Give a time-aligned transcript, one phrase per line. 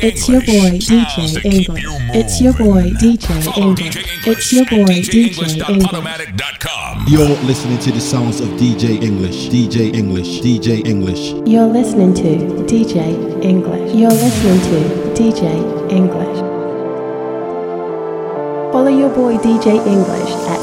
[0.00, 1.86] It's your boy DJ English.
[2.14, 4.26] It's your boy DJ English.
[4.26, 6.02] It's your boy DJ English.
[7.08, 9.48] You're listening to the sounds of DJ English.
[9.48, 10.40] DJ English.
[10.40, 11.32] DJ English.
[11.48, 13.94] You're listening to DJ English.
[13.94, 14.78] You're listening to
[15.14, 16.38] DJ English.
[18.72, 20.58] Follow your boy DJ English at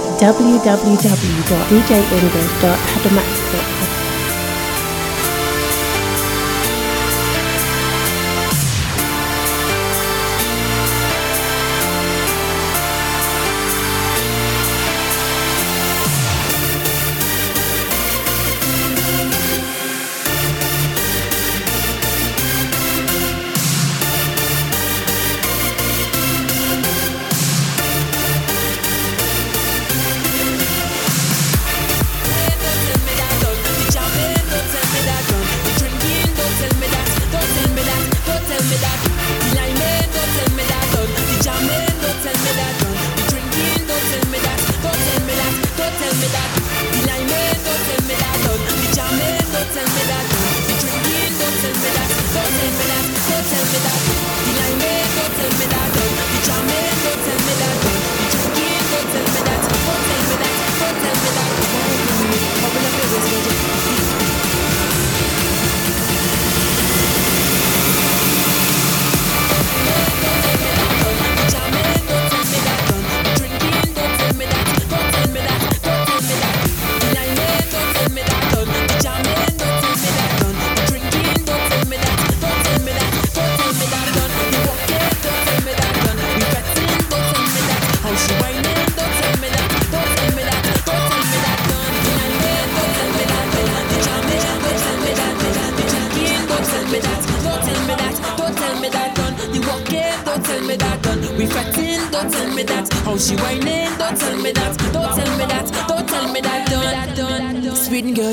[103.26, 105.96] www.djenglish.podomatic.com.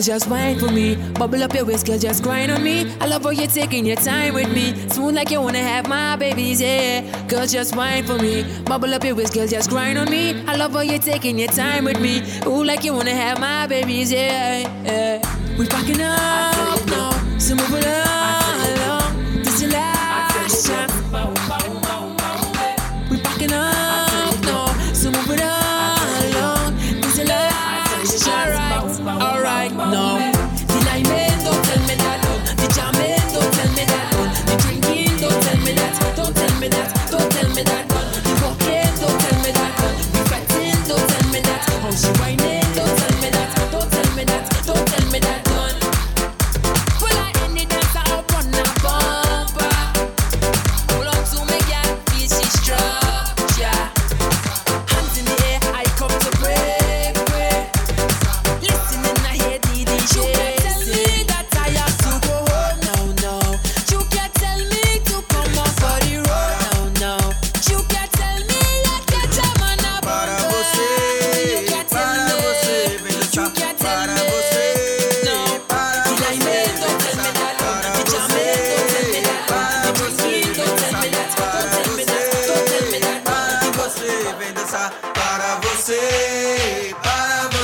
[0.02, 0.96] just whine for me.
[1.14, 2.92] Bubble up your waist, girl, just grind on me.
[3.00, 4.74] I love how you're taking your time with me.
[4.90, 7.02] Smooth like you wanna have my babies, yeah.
[7.28, 8.44] Girl, just whine for me.
[8.64, 10.42] Bubble up your waist, girl, just grind on me.
[10.46, 12.22] I love how you're taking your time with me.
[12.46, 14.60] Ooh, like you wanna have my babies, yeah.
[14.84, 15.56] yeah.
[15.56, 18.11] We packing up now, so move it along.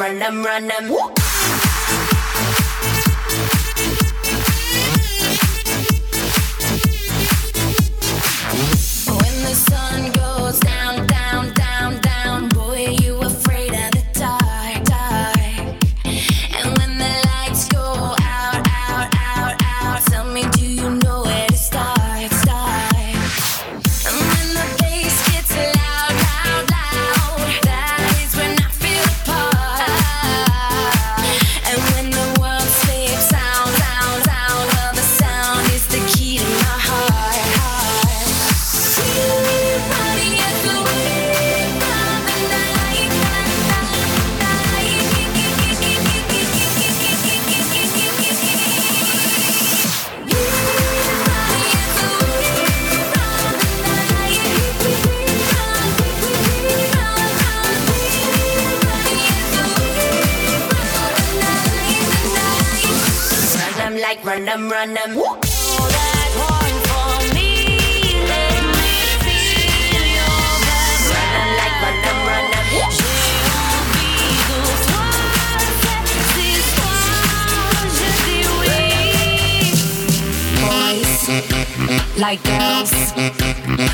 [0.00, 1.19] run them, run them.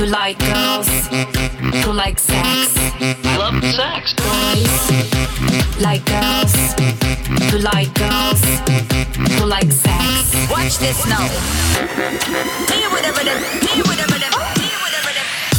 [0.06, 0.88] Who like girls,
[1.82, 2.76] who like sex.
[3.36, 4.14] Love sex.
[4.14, 4.70] Boys
[5.82, 6.54] like girls,
[7.50, 8.40] who like girls,
[9.34, 10.48] who like sex.
[10.48, 11.26] Watch this now.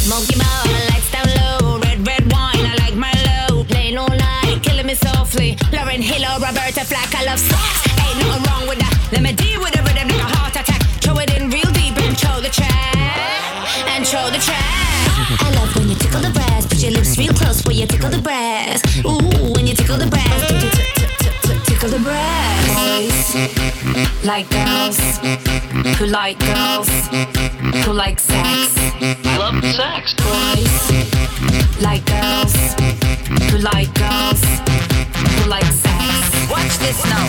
[0.00, 3.66] Smoky ball, lights down low, red red wine, I like my low.
[3.68, 5.56] Lay no light, killing me softly.
[5.72, 7.86] Lauryn Hill or Roberta Flack, I love sex.
[8.00, 8.96] Ain't nothing wrong with that.
[9.12, 10.80] Let me deal with the rhythm like a heart attack.
[11.02, 12.96] Throw it in real deep and show the track,
[14.08, 14.64] show the track.
[15.44, 18.08] I love when you tickle the brass, put your lips real close where you tickle
[18.08, 18.80] the brass.
[19.04, 20.40] Ooh, when you tickle the brass,
[21.68, 22.72] tickle, the brass.
[22.72, 23.36] Boys
[24.24, 24.98] like girls,
[25.98, 26.88] who like girls,
[27.84, 28.74] who like sex.
[29.36, 30.14] Love sex.
[30.24, 30.74] Boys
[31.82, 32.54] like girls,
[33.50, 34.40] who like girls,
[35.36, 36.48] who like sex.
[36.48, 37.28] Watch this now.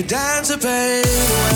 [0.00, 1.49] you down to pay.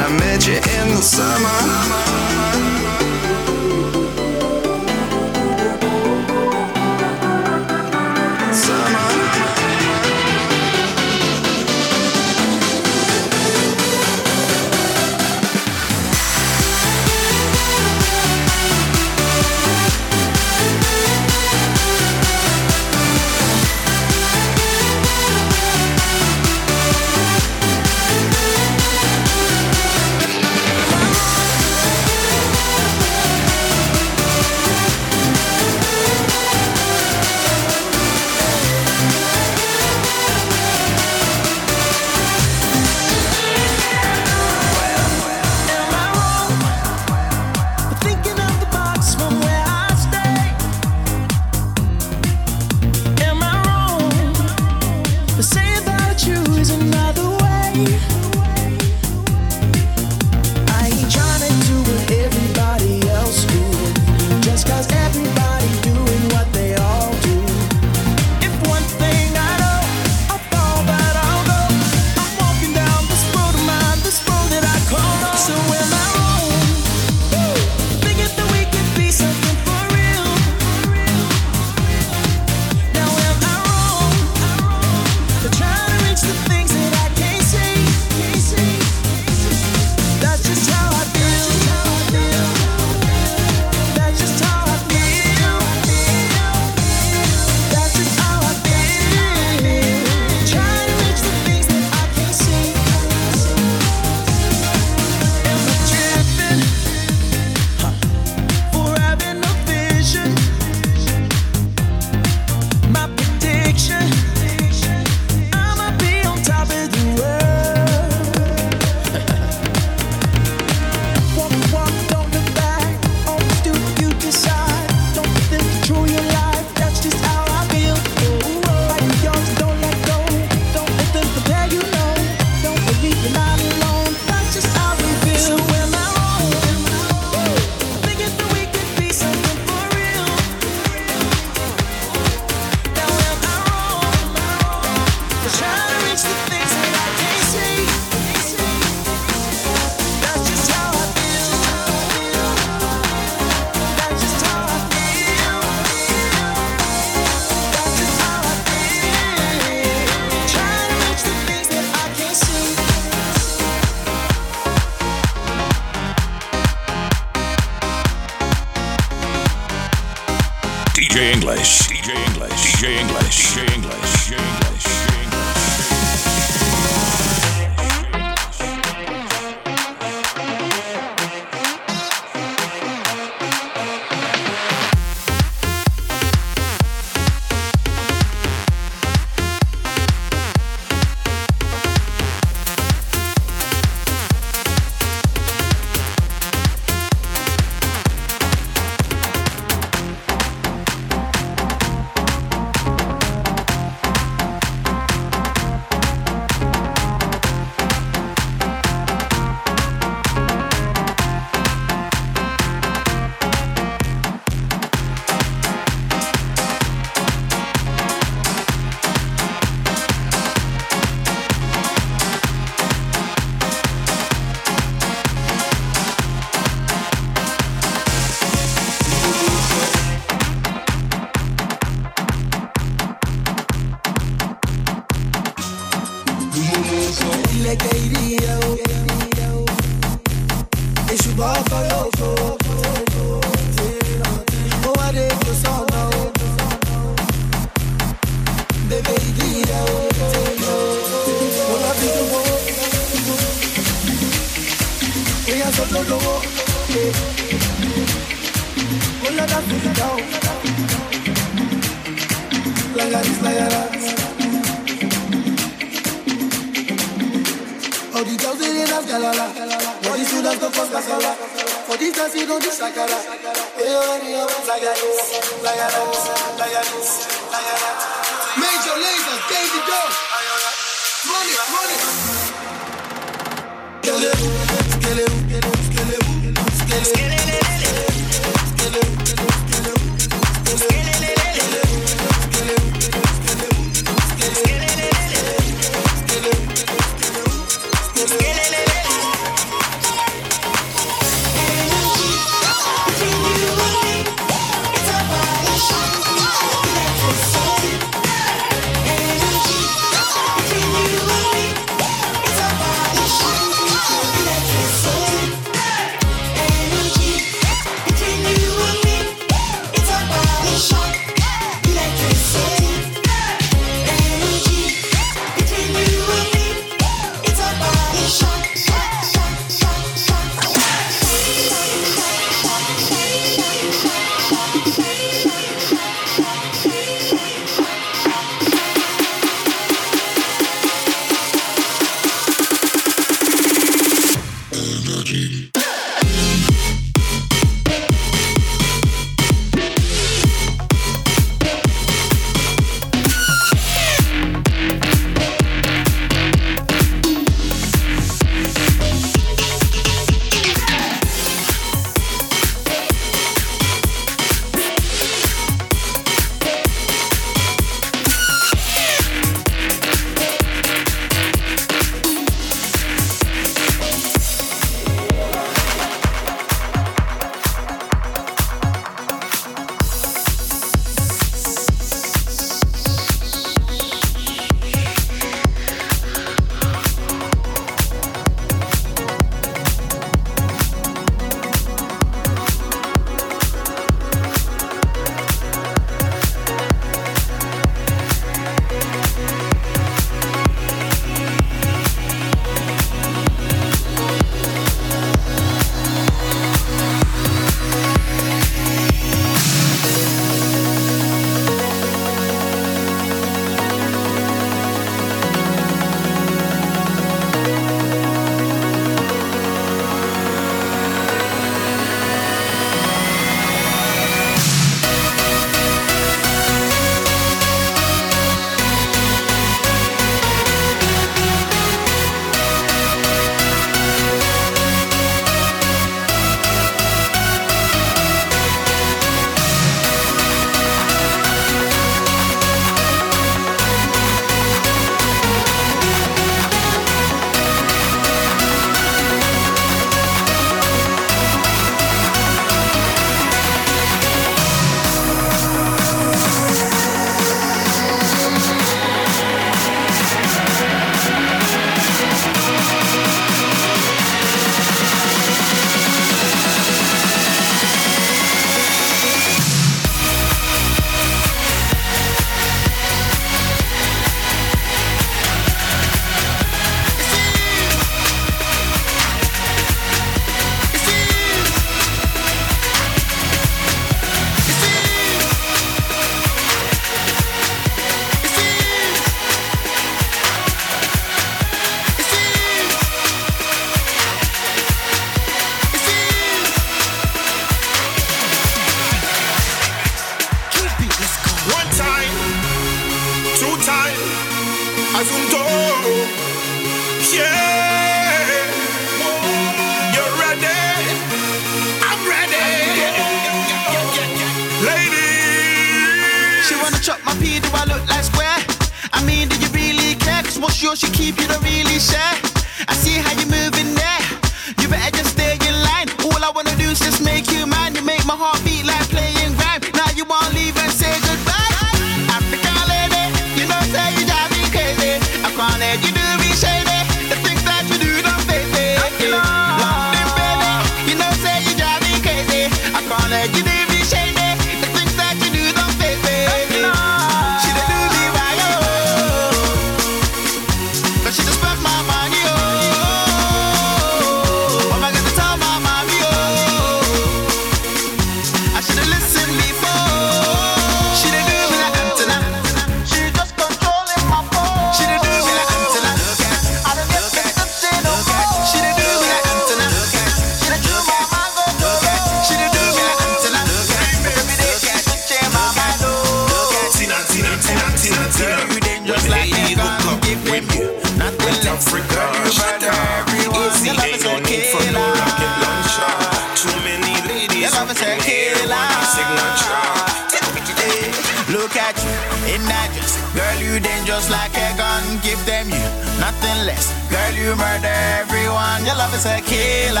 [599.16, 600.00] is a killer.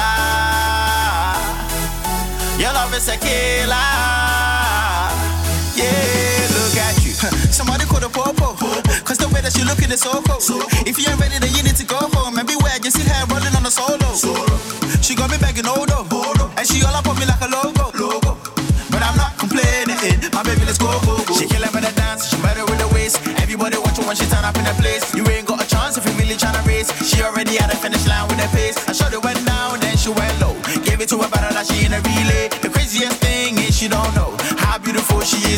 [2.60, 3.88] Your love is a killer.
[5.72, 7.12] Yeah, look at you.
[7.50, 8.52] Somebody call the popo.
[9.04, 10.62] Cause the way that she looking is so cool.
[10.84, 12.36] If you ain't ready, then you need to go home.
[12.38, 14.12] And beware, you see her rolling on a solo.
[15.00, 16.12] She got me begging, hold up.
[16.58, 18.25] And she all up on me like a logo.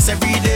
[0.08, 0.47] every day.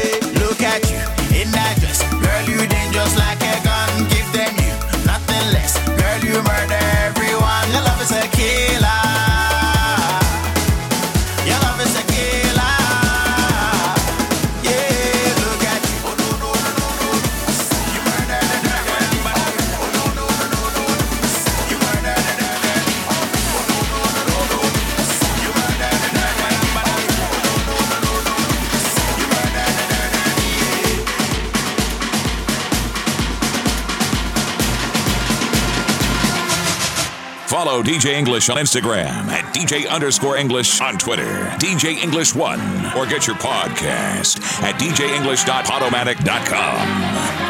[38.03, 42.59] DJ English on Instagram, at DJ underscore English on Twitter, DJ English One,
[42.97, 47.42] or get your podcast at djenglish.podomatic.com.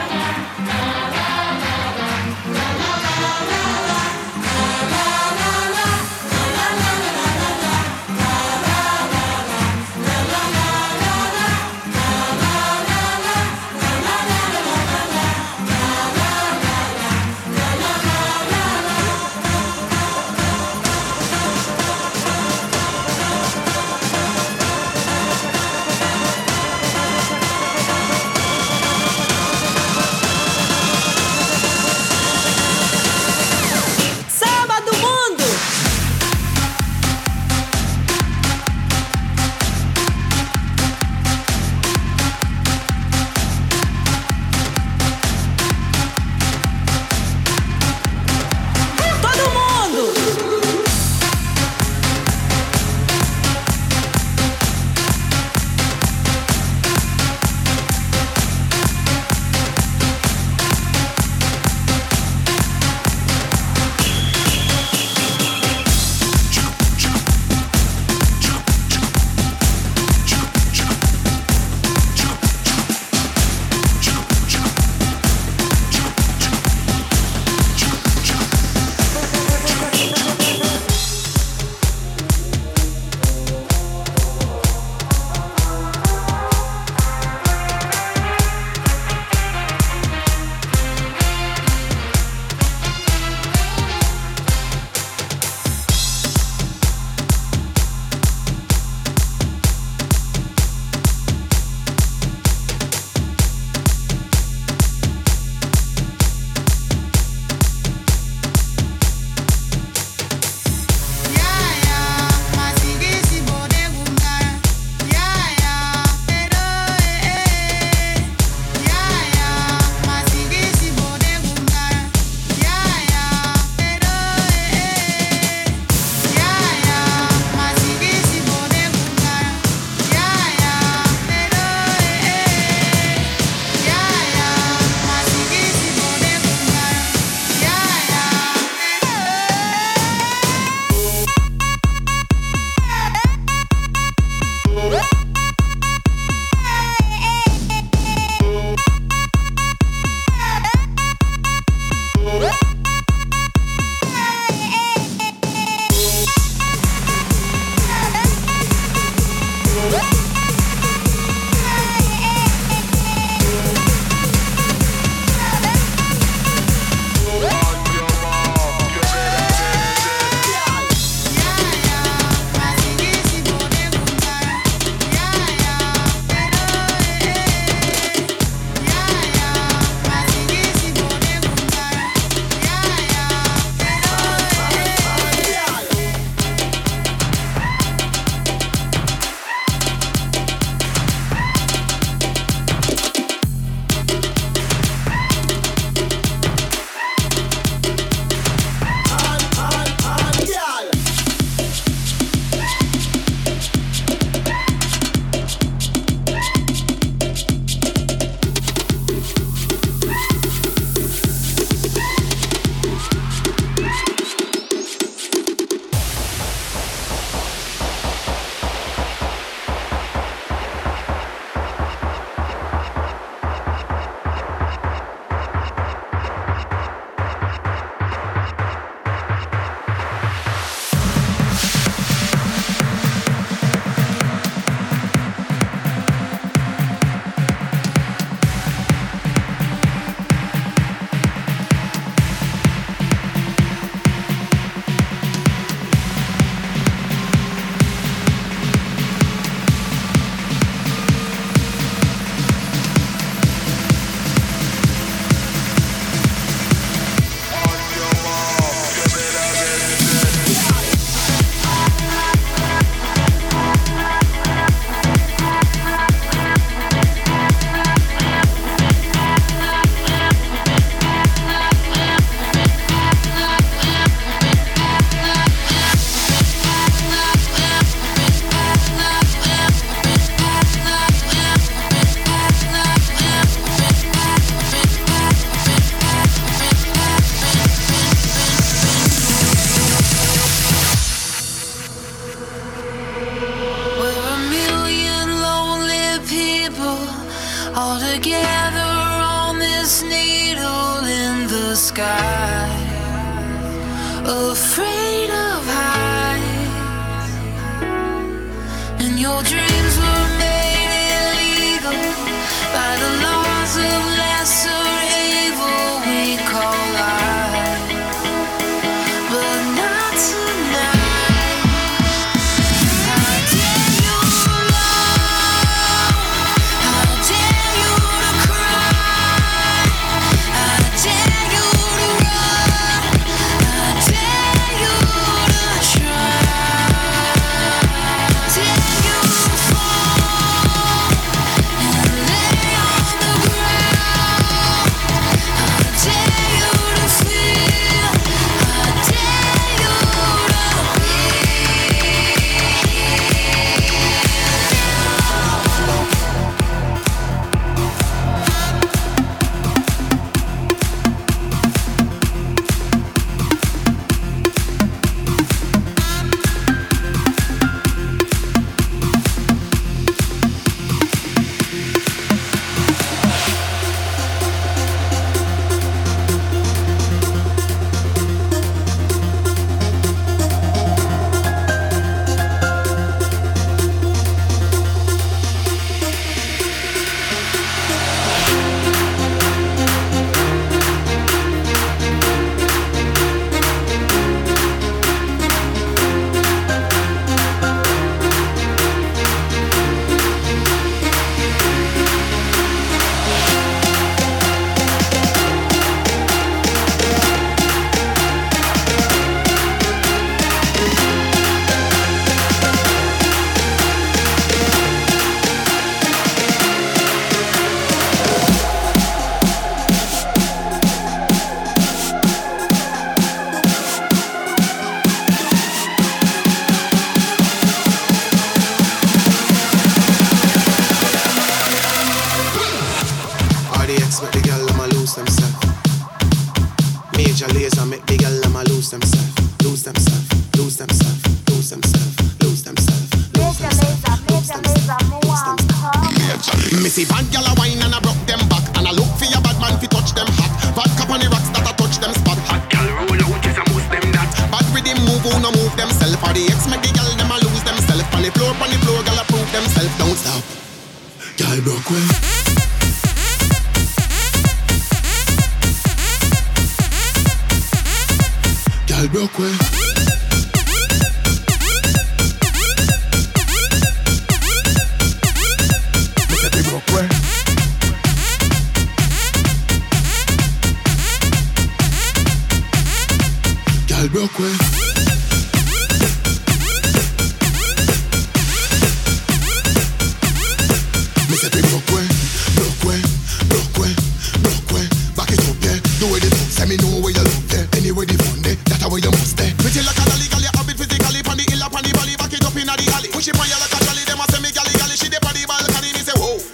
[498.83, 499.55] matter where you must stay.
[499.59, 502.45] Pretty like a dolly, gally, habit physically, pon the hill, pon the valley, back it
[502.45, 503.09] up inna the alley.
[503.15, 504.97] Push it pon you like a jolly, them a send me gally, gally.
[504.99, 506.43] She dey pon the balcony, me say whoa.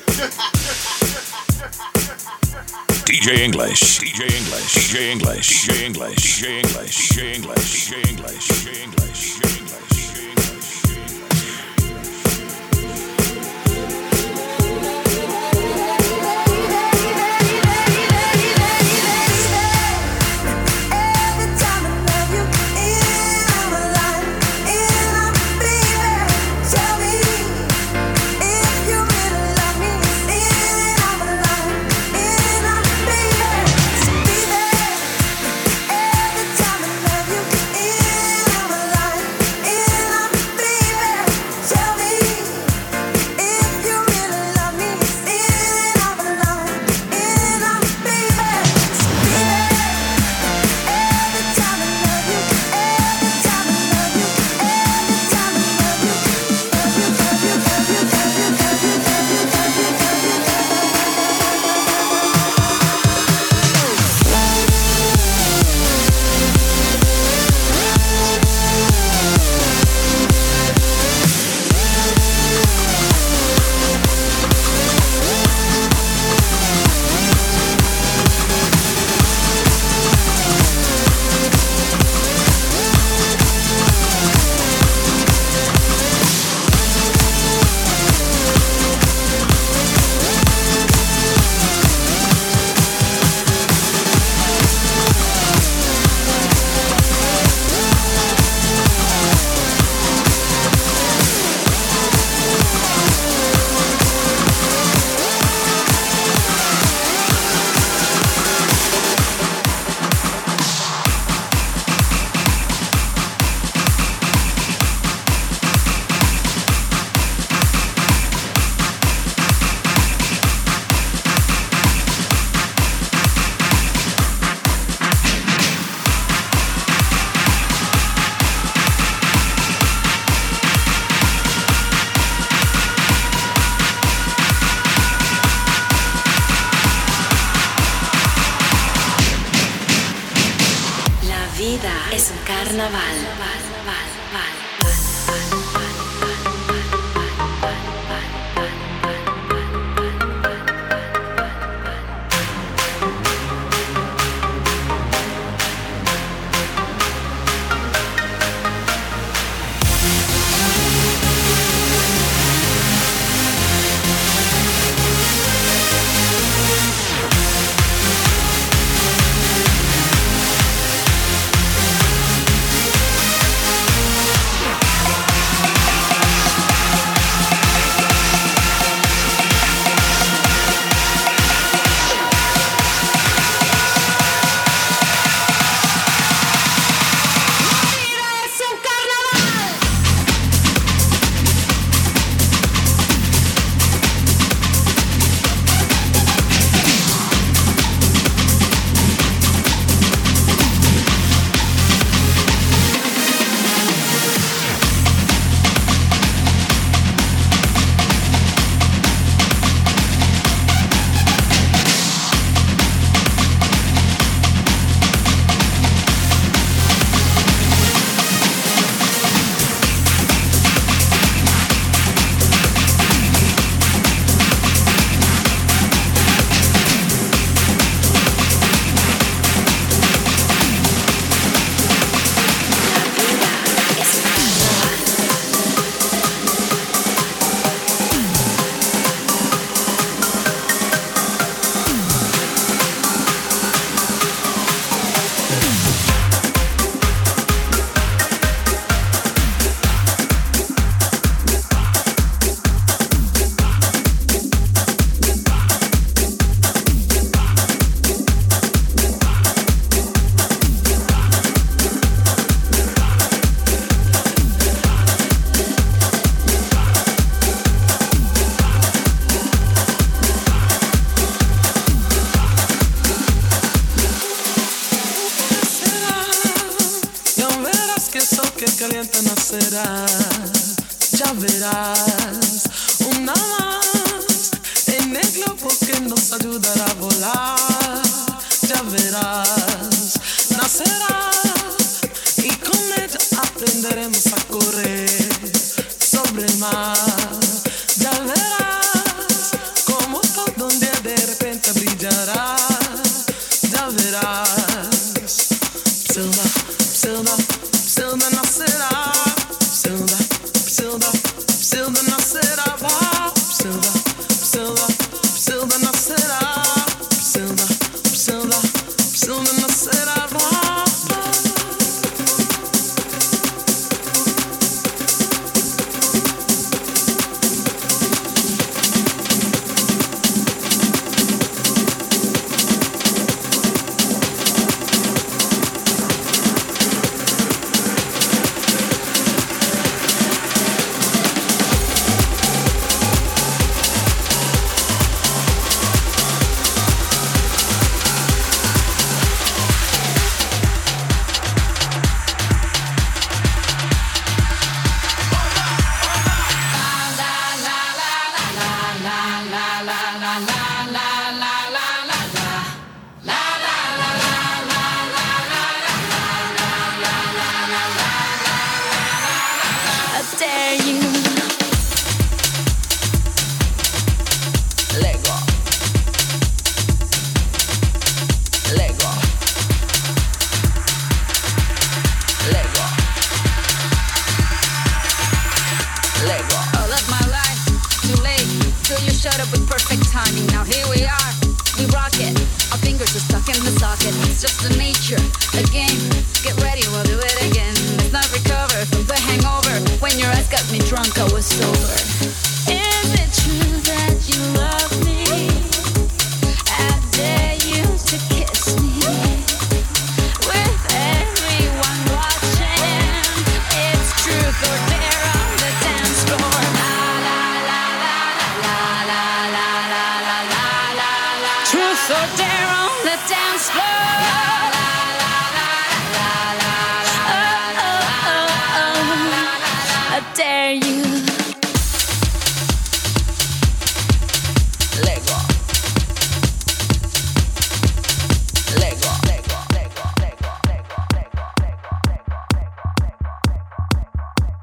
[3.08, 8.66] DJ English, DJ English, DJ English, DJ English, DJ English, DJ English, DJ English, DJ
[8.84, 8.97] English.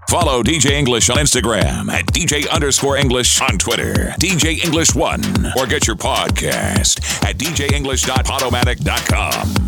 [0.10, 5.88] Follow DJ English on Instagram at DJ underscore English on Twitter, DJ English1, or get
[5.88, 9.65] your podcast at djenglish.podomatic.com.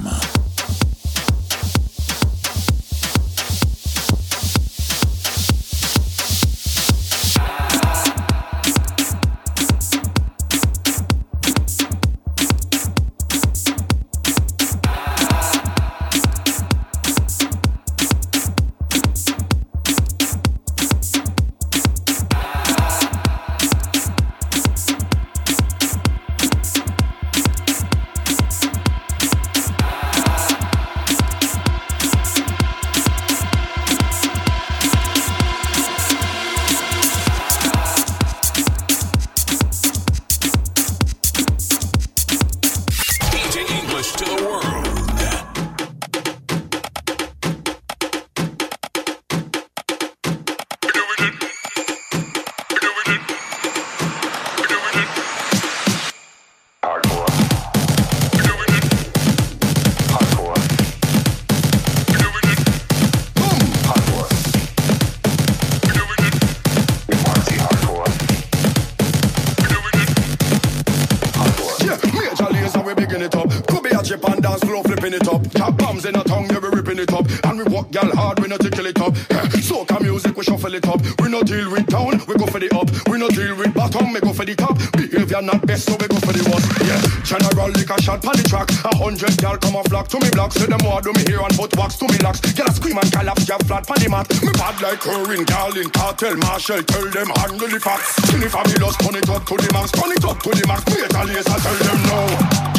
[81.28, 82.88] We no deal with down, we go for the up.
[83.11, 84.80] We no deal with bottom, we go for the top.
[84.95, 86.71] Behavior not best, so we go for the worst.
[86.88, 88.71] Yeah, general lick a shot on the track.
[88.88, 90.55] A hundred gal come off flock to me block.
[90.55, 92.39] Say them more do me here and put wax to me locks.
[92.55, 94.23] Gal a scream and collapse, yeah, flat on the mat.
[94.39, 98.23] Me bad like Corinne, gal in cartel, Marshall, tell them handle the facts.
[98.23, 100.80] Skinny fabulous, turn it up to the max, turn it up to the max.
[100.88, 102.19] Major Lazer, tell them no.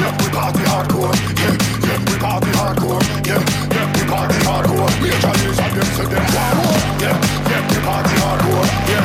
[0.00, 1.12] Yeah, we party hardcore.
[1.36, 1.52] Yeah,
[1.84, 3.04] yeah, we party hardcore.
[3.28, 3.44] Yeah,
[3.76, 4.90] yeah, party hardcore.
[5.02, 6.80] Major Lazer, them say them want more.
[7.04, 7.16] Yeah,
[7.50, 8.68] yeah, we party hardcore.
[8.88, 9.04] Yeah,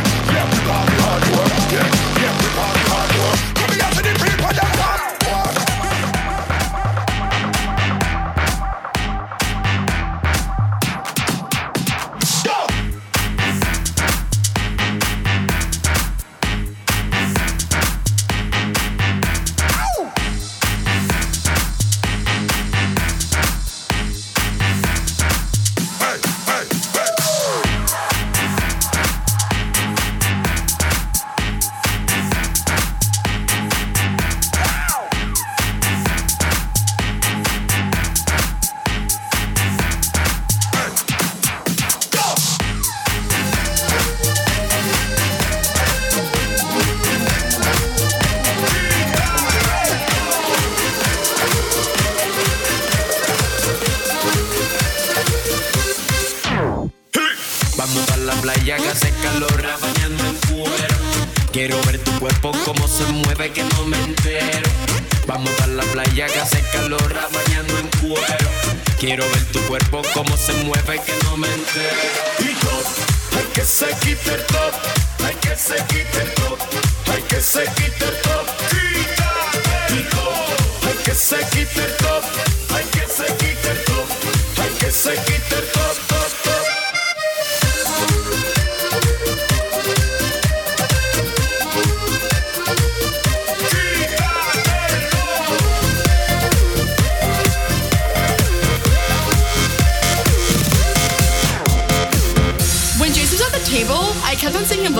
[71.34, 71.98] no me entero.
[72.40, 72.86] Y top,
[73.38, 74.74] hay que se quite el top,
[75.26, 76.60] hay que se quite el top,
[77.12, 78.46] hay que se quite el top.
[78.70, 82.24] Quítate top, hay que se quite el top,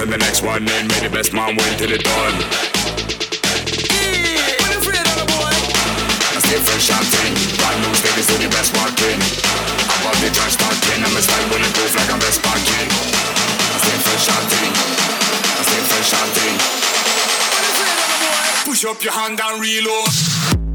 [0.00, 2.36] And the next one in, may the best man win till it done.
[6.34, 7.34] I stay fresh and ting.
[7.58, 9.18] Brand new sneakers to the best walking.
[9.98, 12.88] About the trash talking, I'm a style bulletproof like a vest parking.
[12.94, 14.72] I stay fresh and ting.
[15.56, 16.56] I stay fresh and ting.
[18.70, 20.67] Push up your hand and reload.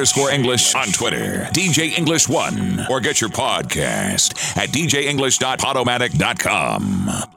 [0.00, 7.29] underscore English on Twitter, DJ English One, or get your podcast at djenglish.podomatic.com.